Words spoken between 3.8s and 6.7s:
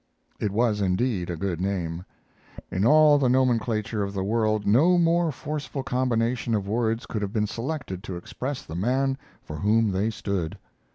of the world no more forceful combination of